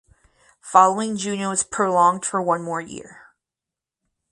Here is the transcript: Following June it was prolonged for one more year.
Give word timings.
Following 0.61 1.15
June 1.15 1.41
it 1.41 1.47
was 1.47 1.61
prolonged 1.61 2.25
for 2.25 2.41
one 2.41 2.63
more 2.63 2.81
year. 2.81 3.35